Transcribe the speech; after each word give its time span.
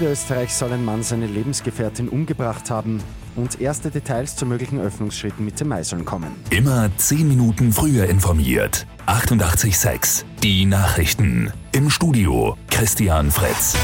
Niederösterreich 0.00 0.54
soll 0.54 0.72
ein 0.72 0.82
Mann 0.82 1.02
seine 1.02 1.26
Lebensgefährtin 1.26 2.08
umgebracht 2.08 2.70
haben 2.70 3.02
und 3.36 3.60
erste 3.60 3.90
Details 3.90 4.34
zu 4.34 4.46
möglichen 4.46 4.80
Öffnungsschritten 4.80 5.44
Mitte 5.44 5.66
Mai 5.66 5.82
sollen 5.82 6.06
kommen. 6.06 6.34
Immer 6.48 6.90
10 6.96 7.28
Minuten 7.28 7.70
früher 7.70 8.06
informiert. 8.06 8.86
88.6 9.06 10.24
Die 10.42 10.64
Nachrichten. 10.64 11.52
Im 11.72 11.90
Studio 11.90 12.56
Christian 12.70 13.30
Fritz. 13.30 13.76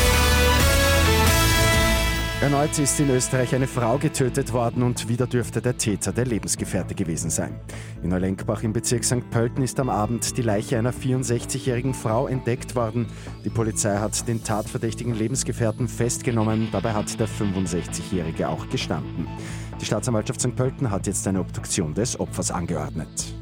Erneut 2.47 2.79
ist 2.79 3.01
in 3.01 3.11
Österreich 3.11 3.57
eine 3.57 3.67
Frau 3.67 3.99
getötet 3.99 4.53
worden 4.53 4.85
und 4.85 5.09
wieder 5.09 5.27
dürfte 5.27 5.61
der 5.61 5.79
Täter 5.79 6.13
der 6.13 6.27
Lebensgefährte 6.27 6.95
gewesen 6.95 7.29
sein. 7.29 7.59
In 8.05 8.11
Neulenkbach 8.11 8.63
im 8.63 8.73
Bezirk 8.73 9.03
St. 9.03 9.29
Pölten 9.31 9.65
ist 9.65 9.81
am 9.81 9.91
Abend 9.91 10.39
die 10.39 10.43
Leiche 10.43 10.79
einer 10.79 10.93
64-jährigen 10.93 11.93
Frau 11.93 12.29
entdeckt 12.29 12.77
worden. 12.77 13.09
Die 13.45 13.51
Polizei 13.51 13.97
hat 13.97 14.29
den 14.29 14.45
tatverdächtigen 14.45 15.13
Lebensgefährten 15.13 15.89
festgenommen. 15.89 16.69
Dabei 16.71 16.93
hat 16.93 17.19
der 17.19 17.27
65-jährige 17.27 18.49
auch 18.49 18.69
gestanden. 18.69 19.27
Die 19.81 19.85
Staatsanwaltschaft 19.85 20.41
St. 20.41 20.55
Pölten 20.55 20.93
hat 20.93 21.09
jetzt 21.09 21.27
eine 21.27 21.41
Obduktion 21.41 21.95
des 21.95 22.21
Opfers 22.21 22.53
angeordnet. 22.53 23.35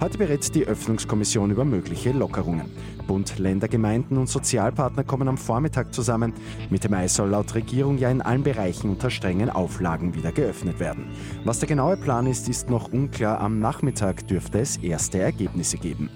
Heute 0.00 0.16
berät 0.16 0.54
die 0.54 0.64
Öffnungskommission 0.64 1.50
über 1.50 1.64
mögliche 1.64 2.12
Lockerungen. 2.12 2.70
Bund, 3.08 3.40
Länder, 3.40 3.66
Gemeinden 3.66 4.16
und 4.16 4.28
Sozialpartner 4.28 5.02
kommen 5.02 5.26
am 5.26 5.36
Vormittag 5.36 5.92
zusammen. 5.92 6.34
Mitte 6.70 6.88
Mai 6.88 7.08
soll 7.08 7.30
laut 7.30 7.52
Regierung 7.56 7.98
ja 7.98 8.08
in 8.08 8.22
allen 8.22 8.44
Bereichen 8.44 8.90
unter 8.90 9.10
strengen 9.10 9.50
Auflagen 9.50 10.14
wieder 10.14 10.30
geöffnet 10.30 10.78
werden. 10.78 11.10
Was 11.44 11.58
der 11.58 11.68
genaue 11.68 11.96
Plan 11.96 12.28
ist, 12.28 12.48
ist 12.48 12.70
noch 12.70 12.92
unklar. 12.92 13.40
Am 13.40 13.58
Nachmittag 13.58 14.28
dürfte 14.28 14.60
es 14.60 14.76
erste 14.76 15.18
Ergebnisse 15.18 15.78
geben. 15.78 16.08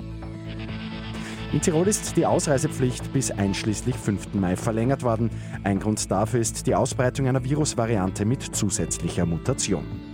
In 1.52 1.60
Tirol 1.60 1.88
ist 1.88 2.16
die 2.16 2.24
Ausreisepflicht 2.24 3.12
bis 3.12 3.33
einschließlich 3.33 3.96
5. 3.96 4.34
Mai 4.34 4.55
verlängert 4.55 5.03
worden. 5.03 5.28
Ein 5.64 5.80
Grund 5.80 6.08
dafür 6.08 6.38
ist 6.38 6.69
die 6.69 6.77
Ausbreitung 6.77 7.27
einer 7.27 7.42
Virusvariante 7.42 8.25
mit 8.27 8.42
zusätzlicher 8.42 9.27
Mutation. 9.27 10.11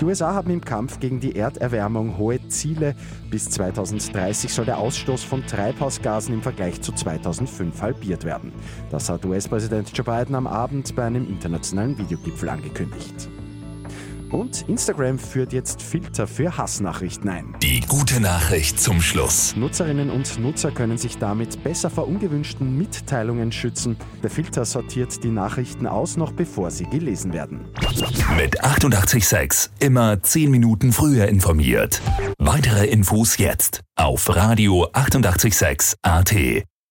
Die 0.00 0.04
USA 0.04 0.34
haben 0.34 0.50
im 0.50 0.60
Kampf 0.60 1.00
gegen 1.00 1.20
die 1.20 1.36
Erderwärmung 1.36 2.18
hohe 2.18 2.46
Ziele. 2.48 2.94
Bis 3.30 3.48
2030 3.50 4.52
soll 4.52 4.64
der 4.64 4.78
Ausstoß 4.78 5.22
von 5.22 5.46
Treibhausgasen 5.46 6.34
im 6.34 6.42
Vergleich 6.42 6.80
zu 6.80 6.92
2005 6.92 7.80
halbiert 7.80 8.24
werden. 8.24 8.52
Das 8.90 9.08
hat 9.08 9.24
US-Präsident 9.24 9.96
Joe 9.96 10.04
Biden 10.04 10.34
am 10.34 10.46
Abend 10.46 10.94
bei 10.96 11.04
einem 11.04 11.28
internationalen 11.28 11.96
Videogipfel 11.98 12.48
angekündigt. 12.48 13.28
Und 14.32 14.66
Instagram 14.68 15.18
führt 15.18 15.52
jetzt 15.52 15.82
Filter 15.82 16.26
für 16.26 16.56
Hassnachrichten 16.56 17.28
ein. 17.28 17.54
Die 17.62 17.80
gute 17.80 18.18
Nachricht 18.18 18.80
zum 18.80 19.02
Schluss. 19.02 19.54
Nutzerinnen 19.56 20.10
und 20.10 20.38
Nutzer 20.38 20.70
können 20.70 20.96
sich 20.96 21.18
damit 21.18 21.62
besser 21.62 21.90
vor 21.90 22.08
ungewünschten 22.08 22.76
Mitteilungen 22.78 23.52
schützen. 23.52 23.96
Der 24.22 24.30
Filter 24.30 24.64
sortiert 24.64 25.22
die 25.22 25.30
Nachrichten 25.30 25.86
aus, 25.86 26.16
noch 26.16 26.32
bevor 26.32 26.70
sie 26.70 26.84
gelesen 26.84 27.32
werden. 27.34 27.68
Mit 28.36 28.64
886 28.64 29.70
immer 29.80 30.22
10 30.22 30.50
Minuten 30.50 30.92
früher 30.92 31.28
informiert. 31.28 32.00
Weitere 32.38 32.86
Infos 32.86 33.36
jetzt 33.36 33.82
auf 33.96 34.34
Radio 34.34 34.88
886 34.92 35.96
AT. 36.02 36.34